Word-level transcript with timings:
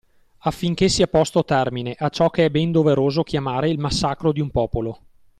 Affinché 0.39 0.89
sia 0.89 1.05
posto 1.05 1.45
termine 1.45 1.93
a 1.95 2.09
ciò 2.09 2.31
che 2.31 2.45
è 2.45 2.49
ben 2.49 2.71
doveroso 2.71 3.21
chiamare 3.21 3.69
il 3.69 3.77
massacro 3.77 4.31
di 4.31 4.39
un 4.39 4.49
popolo. 4.49 4.99